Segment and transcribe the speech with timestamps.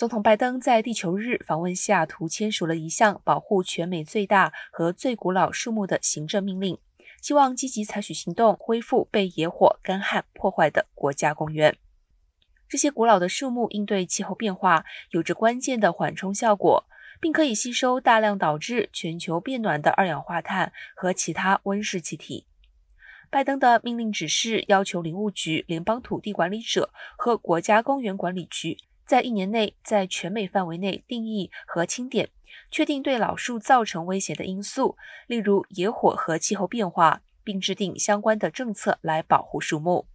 [0.00, 6.78] 总统拜登在地球日访问西雅图，签署了一项保护全美最大和最古老树木的行政命令，
[7.20, 11.76] 希望积极采取行动，恢复被野火、干旱破坏的国家公园。
[12.66, 16.86] 这些古老的树木应对气候变化有着关键的缓冲效果，
[17.20, 22.46] 并可以吸收大量导致全球变暖的二氧化碳和其他温室气体。
[23.28, 28.78] 拜登的命令指示要求林务局、联邦土地管理者和国家公园管理局。
[29.10, 32.30] 在一年内，在全美范围内定义和清点，
[32.70, 34.96] 确定对老树造成威胁的因素，
[35.26, 40.06] 例如野火和气候变化，并制定相关的政策来保护树木。